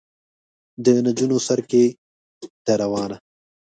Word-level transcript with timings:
د 0.83 0.85
نجونو 1.05 1.37
سر 1.47 1.59
کې 1.69 1.83
ده 2.65 2.73
روانه. 2.81 3.17